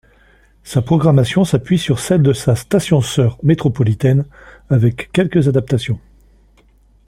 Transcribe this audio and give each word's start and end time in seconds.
Sa 0.63 0.81
programmation 0.81 1.45
s'appuie 1.45 1.77
sur 1.77 1.99
celle 1.99 2.23
de 2.23 2.33
la 2.47 2.55
station 2.55 3.01
sœur 3.01 3.37
métropolitaine, 3.43 4.25
avec 4.71 5.11
quelques 5.11 5.47
adaptations. 5.47 5.99